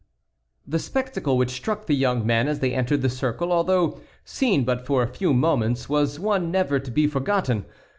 The 0.65 0.79
spectacle 0.79 1.37
which 1.37 1.51
struck 1.51 1.85
the 1.85 1.93
young 1.93 2.25
men 2.25 2.47
as 2.47 2.57
they 2.59 2.73
entered 2.73 3.03
the 3.03 3.07
circle, 3.09 3.51
although 3.51 3.99
seen 4.25 4.63
but 4.65 4.83
for 4.83 5.03
a 5.03 5.07
few 5.13 5.31
moments, 5.31 5.89
was 5.89 6.19
one 6.19 6.49
never 6.49 6.79
to 6.79 6.89
be 6.89 7.05
forgotten. 7.05 7.65